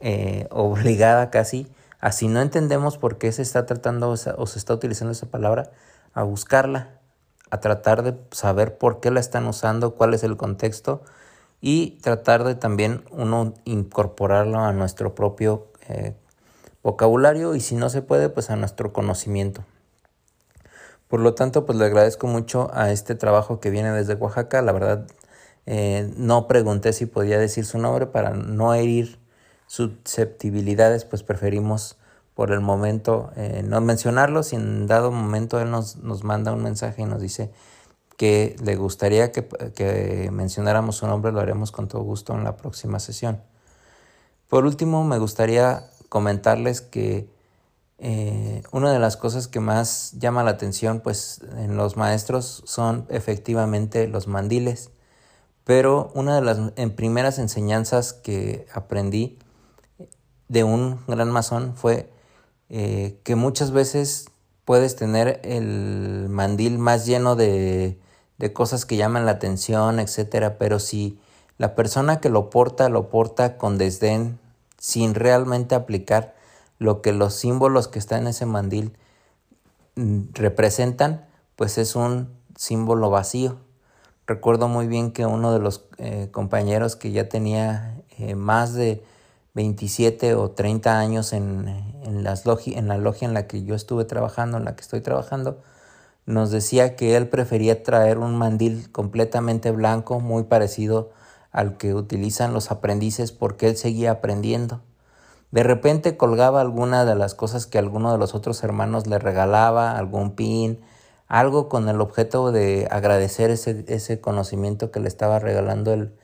eh, 0.00 0.48
obligada 0.50 1.30
casi 1.30 1.68
Así 2.04 2.28
no 2.28 2.42
entendemos 2.42 2.98
por 2.98 3.16
qué 3.16 3.32
se 3.32 3.40
está 3.40 3.64
tratando 3.64 4.10
o 4.10 4.16
se 4.46 4.58
está 4.58 4.74
utilizando 4.74 5.12
esa 5.12 5.24
palabra, 5.24 5.70
a 6.12 6.22
buscarla, 6.22 7.00
a 7.48 7.60
tratar 7.60 8.02
de 8.02 8.14
saber 8.30 8.76
por 8.76 9.00
qué 9.00 9.10
la 9.10 9.20
están 9.20 9.46
usando, 9.46 9.94
cuál 9.94 10.12
es 10.12 10.22
el 10.22 10.36
contexto 10.36 11.00
y 11.62 11.92
tratar 12.02 12.44
de 12.44 12.56
también 12.56 13.06
uno 13.10 13.54
incorporarlo 13.64 14.58
a 14.58 14.74
nuestro 14.74 15.14
propio 15.14 15.68
eh, 15.88 16.14
vocabulario 16.82 17.54
y 17.54 17.60
si 17.60 17.74
no 17.74 17.88
se 17.88 18.02
puede, 18.02 18.28
pues 18.28 18.50
a 18.50 18.56
nuestro 18.56 18.92
conocimiento. 18.92 19.64
Por 21.08 21.20
lo 21.20 21.32
tanto, 21.32 21.64
pues 21.64 21.78
le 21.78 21.86
agradezco 21.86 22.26
mucho 22.26 22.70
a 22.74 22.90
este 22.90 23.14
trabajo 23.14 23.60
que 23.60 23.70
viene 23.70 23.92
desde 23.92 24.12
Oaxaca. 24.12 24.60
La 24.60 24.72
verdad, 24.72 25.06
eh, 25.64 26.12
no 26.18 26.48
pregunté 26.48 26.92
si 26.92 27.06
podía 27.06 27.38
decir 27.38 27.64
su 27.64 27.78
nombre 27.78 28.06
para 28.06 28.32
no 28.34 28.74
herir 28.74 29.23
susceptibilidades, 29.66 31.04
pues 31.04 31.22
preferimos 31.22 31.96
por 32.34 32.50
el 32.50 32.60
momento 32.60 33.30
eh, 33.36 33.62
no 33.64 33.80
mencionarlo. 33.80 34.42
Si 34.42 34.56
en 34.56 34.86
dado 34.86 35.10
momento 35.12 35.60
él 35.60 35.70
nos, 35.70 35.96
nos, 35.96 36.24
manda 36.24 36.52
un 36.52 36.62
mensaje 36.62 37.02
y 37.02 37.04
nos 37.04 37.20
dice 37.20 37.52
que 38.16 38.56
le 38.62 38.76
gustaría 38.76 39.32
que, 39.32 39.46
que, 39.74 40.30
mencionáramos 40.32 40.96
su 40.96 41.06
nombre, 41.06 41.32
lo 41.32 41.40
haremos 41.40 41.72
con 41.72 41.88
todo 41.88 42.02
gusto 42.02 42.34
en 42.34 42.44
la 42.44 42.56
próxima 42.56 42.98
sesión. 42.98 43.40
Por 44.48 44.64
último, 44.66 45.04
me 45.04 45.18
gustaría 45.18 45.84
comentarles 46.08 46.80
que 46.80 47.28
eh, 47.98 48.62
una 48.72 48.92
de 48.92 48.98
las 48.98 49.16
cosas 49.16 49.48
que 49.48 49.60
más 49.60 50.12
llama 50.18 50.42
la 50.44 50.50
atención 50.50 51.00
pues, 51.00 51.40
en 51.56 51.76
los 51.76 51.96
maestros 51.96 52.62
son 52.66 53.06
efectivamente 53.08 54.08
los 54.08 54.26
mandiles. 54.26 54.90
Pero 55.64 56.12
una 56.14 56.34
de 56.36 56.42
las 56.42 56.58
en 56.76 56.94
primeras 56.94 57.38
enseñanzas 57.38 58.12
que 58.12 58.66
aprendí 58.74 59.38
de 60.48 60.64
un 60.64 61.00
gran 61.06 61.30
masón 61.30 61.74
fue 61.76 62.10
eh, 62.68 63.18
que 63.24 63.36
muchas 63.36 63.70
veces 63.70 64.26
puedes 64.64 64.96
tener 64.96 65.40
el 65.44 66.28
mandil 66.28 66.78
más 66.78 67.06
lleno 67.06 67.36
de, 67.36 67.98
de 68.38 68.52
cosas 68.52 68.86
que 68.86 68.96
llaman 68.96 69.26
la 69.26 69.32
atención, 69.32 70.00
etcétera, 70.00 70.58
pero 70.58 70.78
si 70.78 71.18
la 71.58 71.74
persona 71.74 72.20
que 72.20 72.30
lo 72.30 72.50
porta 72.50 72.88
lo 72.88 73.10
porta 73.10 73.56
con 73.58 73.78
desdén, 73.78 74.38
sin 74.78 75.14
realmente 75.14 75.74
aplicar 75.74 76.34
lo 76.78 77.00
que 77.00 77.12
los 77.12 77.34
símbolos 77.34 77.88
que 77.88 77.98
están 77.98 78.22
en 78.22 78.28
ese 78.28 78.44
mandil 78.44 78.96
mm, 79.96 80.24
representan, 80.34 81.26
pues 81.56 81.78
es 81.78 81.96
un 81.96 82.28
símbolo 82.56 83.08
vacío. 83.10 83.56
Recuerdo 84.26 84.68
muy 84.68 84.86
bien 84.86 85.12
que 85.12 85.26
uno 85.26 85.52
de 85.52 85.58
los 85.60 85.84
eh, 85.98 86.28
compañeros 86.32 86.96
que 86.96 87.12
ya 87.12 87.28
tenía 87.28 88.02
eh, 88.18 88.34
más 88.34 88.74
de 88.74 89.02
27 89.54 90.34
o 90.34 90.50
30 90.50 90.98
años 90.98 91.32
en, 91.32 91.68
en, 92.02 92.24
las 92.24 92.44
en 92.46 92.88
la 92.88 92.98
logia 92.98 93.26
en 93.26 93.34
la 93.34 93.46
que 93.46 93.62
yo 93.62 93.74
estuve 93.76 94.04
trabajando, 94.04 94.58
en 94.58 94.64
la 94.64 94.74
que 94.74 94.82
estoy 94.82 95.00
trabajando, 95.00 95.62
nos 96.26 96.50
decía 96.50 96.96
que 96.96 97.16
él 97.16 97.28
prefería 97.28 97.82
traer 97.82 98.18
un 98.18 98.36
mandil 98.36 98.90
completamente 98.90 99.70
blanco, 99.70 100.20
muy 100.20 100.44
parecido 100.44 101.10
al 101.52 101.76
que 101.76 101.94
utilizan 101.94 102.52
los 102.52 102.72
aprendices, 102.72 103.30
porque 103.30 103.68
él 103.68 103.76
seguía 103.76 104.10
aprendiendo. 104.10 104.80
De 105.52 105.62
repente 105.62 106.16
colgaba 106.16 106.60
alguna 106.60 107.04
de 107.04 107.14
las 107.14 107.36
cosas 107.36 107.66
que 107.66 107.78
alguno 107.78 108.10
de 108.10 108.18
los 108.18 108.34
otros 108.34 108.64
hermanos 108.64 109.06
le 109.06 109.20
regalaba, 109.20 109.96
algún 109.96 110.34
pin, 110.34 110.80
algo 111.28 111.68
con 111.68 111.88
el 111.88 112.00
objeto 112.00 112.50
de 112.50 112.88
agradecer 112.90 113.50
ese, 113.50 113.84
ese 113.86 114.20
conocimiento 114.20 114.90
que 114.90 114.98
le 114.98 115.06
estaba 115.06 115.38
regalando 115.38 115.92
el, 115.92 116.16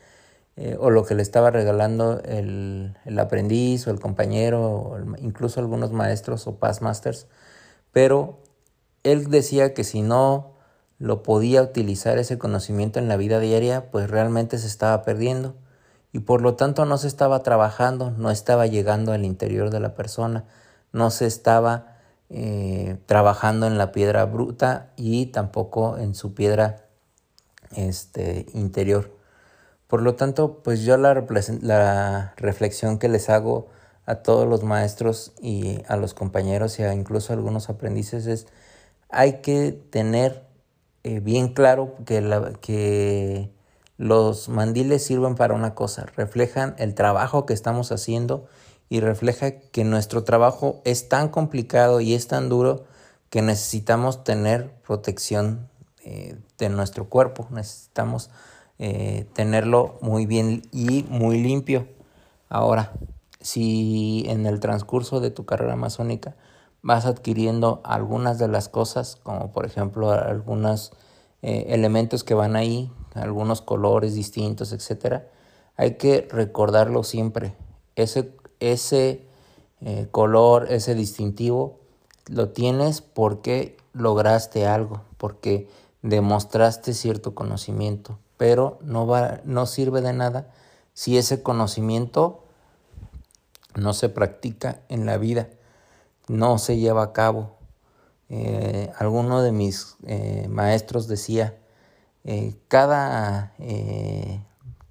eh, 0.62 0.76
o 0.78 0.90
lo 0.90 1.06
que 1.06 1.14
le 1.14 1.22
estaba 1.22 1.50
regalando 1.50 2.20
el, 2.22 2.94
aprendiz 3.18 3.86
o 3.86 3.90
el 3.90 3.98
compañero, 3.98 4.94
incluso 5.16 5.58
algunos 5.58 5.90
maestros 5.90 6.46
o 6.46 6.56
past 6.56 6.82
masters, 6.82 7.28
pero 7.92 8.40
él 9.02 9.30
decía 9.30 9.72
que 9.72 9.84
si 9.84 10.02
no 10.02 10.52
lo 10.98 11.22
podía 11.22 11.62
utilizar 11.62 12.18
ese 12.18 12.36
conocimiento 12.36 12.98
en 12.98 13.08
la 13.08 13.16
vida 13.16 13.40
diaria, 13.40 13.90
pues 13.90 14.10
realmente 14.10 14.58
se 14.58 14.66
estaba 14.66 15.02
perdiendo 15.02 15.54
y 16.12 16.18
por 16.18 16.42
lo 16.42 16.56
tanto 16.56 16.84
no 16.84 16.98
se 16.98 17.08
estaba 17.08 17.42
trabajando, 17.42 18.10
no 18.10 18.30
estaba 18.30 18.66
llegando 18.66 19.12
al 19.12 19.24
interior 19.24 19.70
de 19.70 19.80
la 19.80 19.94
persona, 19.94 20.44
no 20.92 21.10
se 21.10 21.24
estaba 21.24 21.96
eh, 22.28 22.98
trabajando 23.06 23.66
en 23.66 23.78
la 23.78 23.92
piedra 23.92 24.26
bruta 24.26 24.90
y 24.96 25.24
tampoco 25.26 25.96
en 25.96 26.14
su 26.14 26.34
piedra 26.34 26.84
este, 27.74 28.44
interior. 28.52 29.19
Por 29.90 30.02
lo 30.02 30.14
tanto, 30.14 30.62
pues 30.62 30.82
yo 30.82 30.96
la, 30.96 31.26
la 31.62 32.34
reflexión 32.36 32.98
que 33.00 33.08
les 33.08 33.28
hago 33.28 33.66
a 34.06 34.16
todos 34.16 34.48
los 34.48 34.62
maestros 34.62 35.32
y 35.42 35.82
a 35.88 35.96
los 35.96 36.14
compañeros 36.14 36.78
y 36.78 36.84
a 36.84 36.94
incluso 36.94 37.32
a 37.32 37.36
algunos 37.36 37.68
aprendices 37.68 38.26
es 38.26 38.46
hay 39.08 39.40
que 39.40 39.72
tener 39.72 40.46
eh, 41.02 41.18
bien 41.18 41.52
claro 41.54 41.96
que, 42.06 42.20
la, 42.20 42.52
que 42.60 43.50
los 43.98 44.48
mandiles 44.48 45.04
sirven 45.04 45.34
para 45.34 45.54
una 45.54 45.74
cosa, 45.74 46.06
reflejan 46.16 46.76
el 46.78 46.94
trabajo 46.94 47.44
que 47.44 47.54
estamos 47.54 47.90
haciendo 47.90 48.46
y 48.88 49.00
refleja 49.00 49.58
que 49.58 49.82
nuestro 49.82 50.22
trabajo 50.22 50.82
es 50.84 51.08
tan 51.08 51.28
complicado 51.28 52.00
y 52.00 52.14
es 52.14 52.28
tan 52.28 52.48
duro 52.48 52.84
que 53.28 53.42
necesitamos 53.42 54.22
tener 54.22 54.70
protección 54.86 55.68
eh, 56.04 56.36
de 56.58 56.68
nuestro 56.68 57.08
cuerpo, 57.08 57.48
necesitamos 57.50 58.30
eh, 58.82 59.26
tenerlo 59.34 59.98
muy 60.00 60.24
bien 60.24 60.62
y 60.72 61.04
muy 61.10 61.38
limpio. 61.42 61.86
Ahora, 62.48 62.94
si 63.38 64.24
en 64.26 64.46
el 64.46 64.58
transcurso 64.58 65.20
de 65.20 65.30
tu 65.30 65.44
carrera 65.44 65.76
masónica 65.76 66.34
vas 66.80 67.04
adquiriendo 67.04 67.82
algunas 67.84 68.38
de 68.38 68.48
las 68.48 68.70
cosas, 68.70 69.16
como 69.16 69.52
por 69.52 69.66
ejemplo 69.66 70.10
algunos 70.12 70.92
eh, 71.42 71.66
elementos 71.68 72.24
que 72.24 72.32
van 72.32 72.56
ahí, 72.56 72.90
algunos 73.12 73.60
colores 73.60 74.14
distintos, 74.14 74.72
etcétera, 74.72 75.28
hay 75.76 75.96
que 75.96 76.26
recordarlo 76.30 77.04
siempre. 77.04 77.52
Ese, 77.96 78.34
ese 78.60 79.26
eh, 79.82 80.08
color, 80.10 80.72
ese 80.72 80.94
distintivo, 80.94 81.80
lo 82.28 82.48
tienes 82.48 83.02
porque 83.02 83.76
lograste 83.92 84.66
algo, 84.66 85.02
porque 85.18 85.68
demostraste 86.00 86.94
cierto 86.94 87.34
conocimiento 87.34 88.16
pero 88.40 88.78
no, 88.80 89.06
va, 89.06 89.42
no 89.44 89.66
sirve 89.66 90.00
de 90.00 90.14
nada 90.14 90.48
si 90.94 91.18
ese 91.18 91.42
conocimiento 91.42 92.46
no 93.74 93.92
se 93.92 94.08
practica 94.08 94.80
en 94.88 95.04
la 95.04 95.18
vida, 95.18 95.50
no 96.26 96.56
se 96.56 96.78
lleva 96.78 97.02
a 97.02 97.12
cabo. 97.12 97.58
Eh, 98.30 98.90
alguno 98.96 99.42
de 99.42 99.52
mis 99.52 99.98
eh, 100.06 100.46
maestros 100.48 101.06
decía, 101.06 101.58
eh, 102.24 102.56
cada, 102.68 103.52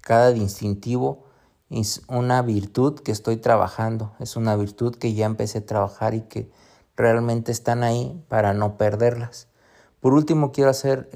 cada 0.00 0.30
distintivo 0.30 1.24
es 1.70 2.02
una 2.06 2.42
virtud 2.42 3.00
que 3.00 3.10
estoy 3.10 3.36
trabajando, 3.36 4.12
es 4.20 4.36
una 4.36 4.54
virtud 4.54 4.94
que 4.94 5.14
ya 5.14 5.26
empecé 5.26 5.58
a 5.58 5.66
trabajar 5.66 6.14
y 6.14 6.20
que 6.20 6.52
realmente 6.94 7.50
están 7.50 7.82
ahí 7.82 8.22
para 8.28 8.54
no 8.54 8.78
perderlas. 8.78 9.48
Por 9.98 10.14
último, 10.14 10.52
quiero 10.52 10.70
hacer 10.70 11.10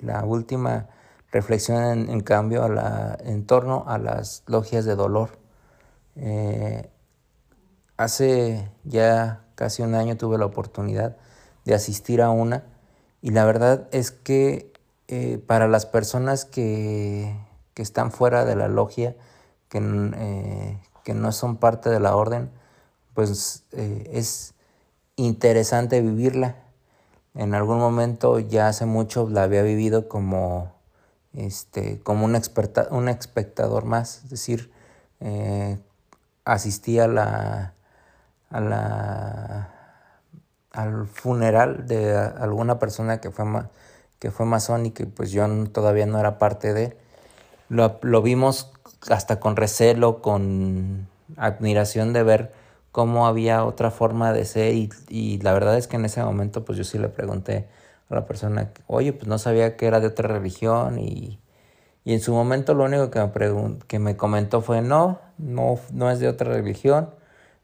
la 0.00 0.24
última 0.24 0.88
reflexión 1.34 2.08
en, 2.08 2.20
cambio 2.20 2.62
a 2.62 2.68
la, 2.68 3.18
en 3.20 3.44
torno 3.44 3.84
a 3.88 3.98
las 3.98 4.44
logias 4.46 4.84
de 4.84 4.94
dolor. 4.94 5.30
Eh, 6.14 6.88
hace 7.96 8.70
ya 8.84 9.44
casi 9.56 9.82
un 9.82 9.94
año 9.94 10.16
tuve 10.16 10.38
la 10.38 10.46
oportunidad 10.46 11.16
de 11.64 11.74
asistir 11.74 12.22
a 12.22 12.30
una 12.30 12.64
y 13.20 13.30
la 13.30 13.44
verdad 13.44 13.88
es 13.90 14.12
que 14.12 14.72
eh, 15.08 15.42
para 15.44 15.66
las 15.66 15.86
personas 15.86 16.44
que, 16.44 17.36
que 17.74 17.82
están 17.82 18.12
fuera 18.12 18.44
de 18.44 18.54
la 18.54 18.68
logia, 18.68 19.16
que, 19.68 19.80
eh, 19.80 20.78
que 21.02 21.14
no 21.14 21.32
son 21.32 21.56
parte 21.56 21.90
de 21.90 21.98
la 21.98 22.14
orden, 22.14 22.50
pues 23.12 23.64
es 23.72 24.54
interesante 25.16 26.00
vivirla. 26.00 26.56
En 27.34 27.54
algún 27.54 27.78
momento, 27.78 28.38
ya 28.38 28.68
hace 28.68 28.86
mucho, 28.86 29.28
la 29.28 29.42
había 29.42 29.62
vivido 29.62 30.08
como, 30.08 30.72
este, 31.32 32.00
como 32.00 32.24
un, 32.24 32.40
un 32.90 33.08
espectador 33.08 33.84
más, 33.84 34.22
es 34.24 34.30
decir, 34.30 34.70
eh, 35.20 35.78
asistí 36.44 36.98
a 36.98 37.08
la, 37.08 37.74
a 38.50 38.60
la, 38.60 39.74
al 40.70 41.06
funeral 41.06 41.86
de 41.86 42.16
alguna 42.16 42.78
persona 42.78 43.20
que 43.20 43.30
fue, 43.30 43.44
que 44.18 44.30
fue 44.30 44.46
masón 44.46 44.86
y 44.86 44.90
que 44.90 45.06
pues 45.06 45.30
yo 45.30 45.46
todavía 45.68 46.06
no 46.06 46.18
era 46.18 46.38
parte 46.38 46.72
de, 46.74 46.96
lo, 47.68 48.22
vimos 48.22 48.72
hasta 49.08 49.40
con 49.40 49.56
recelo, 49.56 50.22
con 50.22 51.08
admiración 51.36 52.12
de 52.12 52.22
ver 52.22 52.52
cómo 52.94 53.26
había 53.26 53.64
otra 53.64 53.90
forma 53.90 54.32
de 54.32 54.44
ser 54.44 54.72
y, 54.72 55.38
la 55.40 55.52
verdad 55.52 55.76
es 55.76 55.88
que 55.88 55.96
en 55.96 56.04
ese 56.04 56.22
momento 56.22 56.64
pues 56.64 56.78
yo 56.78 56.84
sí 56.84 56.96
le 56.96 57.08
pregunté 57.08 57.66
a 58.08 58.14
la 58.14 58.24
persona, 58.24 58.70
oye, 58.86 59.12
pues 59.12 59.26
no 59.26 59.36
sabía 59.38 59.76
que 59.76 59.86
era 59.86 59.98
de 59.98 60.06
otra 60.06 60.28
religión 60.28 61.00
y, 61.00 61.40
en 62.04 62.20
su 62.20 62.32
momento 62.32 62.72
lo 62.72 62.84
único 62.84 63.10
que 63.10 63.18
me, 63.18 63.78
que 63.88 63.98
me 63.98 64.16
comentó 64.16 64.60
fue 64.60 64.80
no, 64.80 65.18
no, 65.38 65.80
no 65.92 66.08
es 66.08 66.20
de 66.20 66.28
otra 66.28 66.52
religión, 66.52 67.10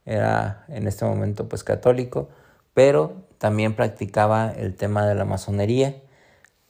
era 0.05 0.65
en 0.67 0.89
este 0.89 1.05
momento 1.05 1.49
pues 1.49 1.63
católico, 1.63 2.29
pero 2.75 3.13
también 3.39 3.77
practicaba 3.77 4.51
el 4.51 4.75
tema 4.75 5.07
de 5.07 5.15
la 5.15 5.25
masonería. 5.25 5.95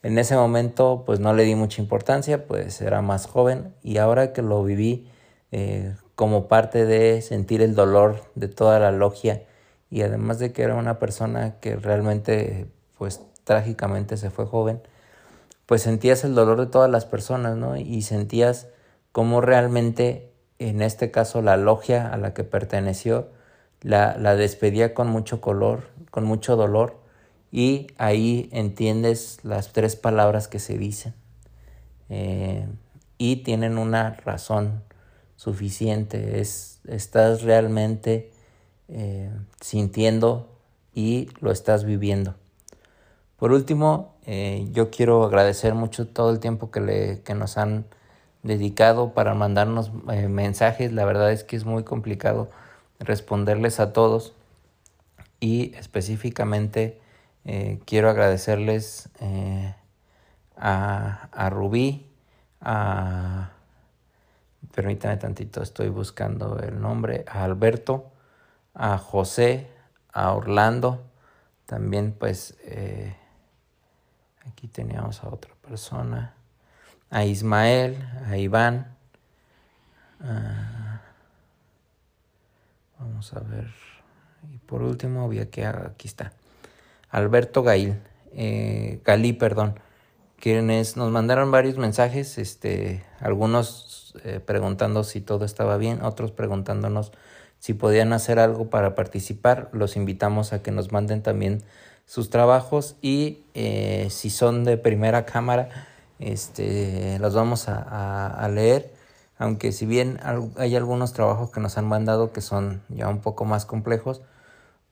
En 0.03 0.19
ese 0.19 0.37
momento 0.37 1.05
pues 1.07 1.19
no 1.19 1.33
le 1.33 1.45
di 1.45 1.55
mucha 1.55 1.81
importancia, 1.81 2.47
pues 2.47 2.83
era 2.83 3.01
más 3.01 3.25
joven 3.25 3.75
y 3.83 3.97
ahora 3.97 4.35
que 4.35 4.43
lo 4.43 4.63
viví 4.63 5.11
eh, 5.51 5.95
como 6.21 6.49
parte 6.49 6.85
de 6.85 7.23
sentir 7.23 7.63
el 7.63 7.75
dolor 7.75 8.23
de 8.35 8.49
toda 8.49 8.79
la 8.79 8.93
logia. 8.93 9.45
Y 9.89 10.03
además 10.03 10.39
de 10.39 10.53
que 10.53 10.61
era 10.61 10.75
una 10.75 10.99
persona 10.99 11.59
que 11.61 11.77
realmente 11.77 12.67
pues 12.99 13.23
trágicamente 13.45 14.19
se 14.19 14.29
fue 14.29 14.45
joven, 14.45 14.83
pues 15.65 15.81
sentías 15.81 16.23
el 16.25 16.35
dolor 16.35 16.61
de 16.61 16.67
todas 16.67 16.91
las 16.91 17.07
personas, 17.07 17.57
¿no? 17.57 17.79
Y 17.79 18.03
sentías 18.03 18.69
cómo 19.13 19.41
realmente, 19.41 20.31
en 20.59 20.83
este 20.83 21.11
caso, 21.11 21.41
la 21.41 21.57
logia 21.57 22.13
a 22.13 22.19
la 22.19 22.35
que 22.35 22.45
perteneció, 22.45 23.29
la, 23.81 24.15
la 24.19 24.37
despedía 24.37 24.93
con 24.93 25.09
mucho 25.09 25.41
color, 25.41 25.85
con 26.11 26.25
mucho 26.25 26.55
dolor, 26.55 26.99
y 27.51 27.87
ahí 27.97 28.51
entiendes 28.53 29.39
las 29.43 29.73
tres 29.73 29.97
palabras 29.97 30.49
que 30.49 30.59
se 30.59 30.77
dicen. 30.77 31.15
Eh, 32.11 32.69
y 33.17 33.37
tienen 33.37 33.79
una 33.79 34.11
razón 34.23 34.83
suficiente. 35.41 36.39
Es, 36.43 36.81
estás 36.87 37.41
realmente 37.41 38.31
eh, 38.89 39.31
sintiendo 39.63 40.51
y 40.93 41.31
lo 41.41 41.51
estás 41.51 41.85
viviendo. 41.85 42.35
Por 43.39 43.53
último, 43.53 44.17
eh, 44.27 44.69
yo 44.73 44.91
quiero 44.91 45.25
agradecer 45.25 45.75
mucho 45.75 46.07
todo 46.07 46.31
el 46.31 46.41
tiempo 46.41 46.71
que, 46.71 46.83
le, 46.83 47.23
que 47.23 47.35
nos 47.35 47.57
han 47.57 47.87
dedicado 48.43 49.15
para 49.15 49.33
mandarnos 49.33 49.93
mensajes. 50.05 50.93
La 50.93 51.07
verdad 51.07 51.33
es 51.33 51.43
que 51.43 51.57
es 51.57 51.65
muy 51.65 51.85
complicado 51.85 52.51
responderles 52.99 53.81
a 53.81 53.95
todos 53.95 54.35
y 55.41 55.75
específicamente 55.77 57.01
eh, 57.47 57.81
quiero 57.87 58.11
agradecerles 58.11 59.09
eh, 59.21 59.75
a, 60.55 61.49
Rubí, 61.51 62.07
a... 62.61 63.53
Permítame 64.75 65.17
tantito, 65.17 65.63
estoy 65.63 65.89
buscando 65.89 66.61
el 66.61 66.81
nombre, 66.81 67.25
a 67.27 67.43
Alberto, 67.43 68.13
a 68.73 68.99
José, 68.99 69.67
a 70.13 70.33
Orlando, 70.33 71.03
también 71.67 72.15
pues 72.17 72.57
eh, 72.63 73.17
aquí 74.47 74.69
teníamos 74.69 75.25
a 75.25 75.29
otra 75.29 75.53
persona, 75.61 76.35
a 77.11 77.25
Ismael, 77.25 77.97
a 78.27 78.37
Iván, 78.37 78.95
vamos 82.99 83.33
a 83.35 83.41
ver, 83.41 83.73
y 84.53 84.59
por 84.59 84.83
último, 84.83 85.27
voy 85.27 85.41
a 85.41 85.51
que 85.51 85.67
aquí 85.67 86.07
está, 86.07 86.33
Alberto 87.11 87.65
Gail, 87.65 88.01
eh, 88.35 89.01
Galí, 89.05 89.33
perdón, 89.33 89.81
quienes 90.39 90.97
nos 90.97 91.11
mandaron 91.11 91.51
varios 91.51 91.77
mensajes, 91.77 92.39
este, 92.39 93.05
algunos 93.19 93.90
eh, 94.25 94.41
preguntando 94.45 95.05
si 95.05 95.21
todo 95.21 95.45
estaba 95.45 95.77
bien, 95.77 96.03
otros 96.03 96.33
preguntándonos 96.33 97.13
si 97.59 97.75
podían 97.75 98.13
hacer 98.13 98.39
algo 98.39 98.71
para 98.71 98.95
participar. 98.95 99.69
Los 99.73 99.97
invitamos 99.97 100.53
a 100.53 100.63
que 100.63 100.71
nos 100.71 100.93
manden 100.93 101.23
también 101.23 101.63
sus 102.07 102.31
trabajos 102.31 102.97
y 103.03 103.45
eh, 103.55 104.09
si 104.11 104.31
son 104.31 104.65
de 104.65 104.77
primera 104.77 105.27
cámara, 105.27 105.69
este, 106.19 107.19
los 107.21 107.35
vamos 107.35 107.69
a, 107.69 108.49
leer. 108.53 108.93
Aunque 109.39 109.73
si 109.73 109.87
bien 109.87 110.21
hay 110.57 110.77
algunos 110.77 111.13
trabajos 111.13 111.51
que 111.51 111.61
nos 111.61 111.79
han 111.79 111.87
mandado 111.87 112.33
que 112.33 112.41
son 112.41 112.83
ya 112.89 113.09
un 113.09 113.21
poco 113.21 113.45
más 113.45 113.65
complejos, 113.65 114.23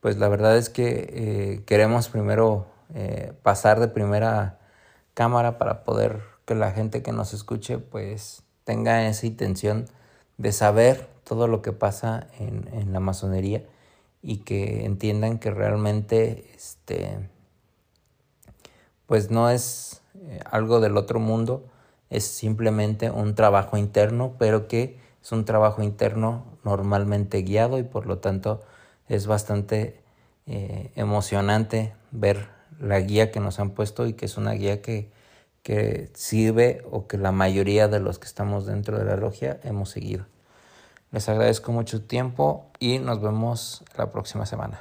pues 0.00 0.16
la 0.16 0.28
verdad 0.28 0.56
es 0.56 0.70
que 0.70 1.10
eh, 1.12 1.62
queremos 1.66 2.08
primero 2.08 2.66
pasar 3.42 3.78
de 3.80 3.88
primera 3.88 4.58
cámara 5.12 5.58
para 5.58 5.84
poder 5.84 6.22
que 6.46 6.54
la 6.54 6.70
gente 6.70 7.02
que 7.02 7.12
nos 7.12 7.34
escuche 7.34 7.76
pues 7.76 8.42
tenga 8.68 9.08
esa 9.08 9.24
intención 9.24 9.86
de 10.36 10.52
saber 10.52 11.08
todo 11.24 11.48
lo 11.48 11.62
que 11.62 11.72
pasa 11.72 12.26
en, 12.38 12.92
la 12.92 13.00
masonería 13.00 13.64
y 14.20 14.40
que 14.40 14.84
entiendan 14.84 15.38
que 15.38 15.50
realmente 15.50 16.50
este 16.54 17.30
pues 19.06 19.30
no 19.30 19.48
es 19.48 20.02
eh, 20.20 20.40
algo 20.44 20.80
del 20.80 20.98
otro 20.98 21.18
mundo, 21.18 21.64
es 22.10 22.24
simplemente 22.24 23.10
un 23.10 23.34
trabajo 23.34 23.78
interno, 23.78 24.34
pero 24.38 24.68
que 24.68 24.98
es 25.22 25.32
un 25.32 25.46
trabajo 25.46 25.82
interno 25.82 26.44
normalmente 26.62 27.40
guiado 27.40 27.78
y 27.78 27.84
por 27.84 28.04
lo 28.04 28.18
tanto 28.18 28.60
es 29.08 29.26
bastante 29.26 30.02
eh, 30.46 30.92
emocionante 30.94 31.94
ver 32.10 32.50
la 32.78 33.00
guía 33.00 33.30
que 33.30 33.40
nos 33.40 33.60
han 33.60 33.70
puesto 33.70 34.06
y 34.06 34.12
que 34.12 34.26
es 34.26 34.36
una 34.36 34.52
guía 34.52 34.82
que, 34.82 35.10
que 35.62 36.10
sirve 36.14 36.82
o 36.90 37.06
que 37.06 37.18
la 37.18 37.32
mayoría 37.32 37.88
de 37.88 38.00
los 38.00 38.18
que 38.18 38.26
estamos 38.26 38.66
dentro 38.66 38.98
de 38.98 39.04
la 39.04 39.16
logia 39.16 39.60
hemos 39.64 39.90
seguido. 39.90 40.26
Les 41.10 41.28
agradezco 41.28 41.72
mucho 41.72 42.02
tiempo 42.02 42.70
y 42.78 42.98
nos 42.98 43.20
vemos 43.20 43.84
la 43.96 44.10
próxima 44.10 44.46
semana. 44.46 44.80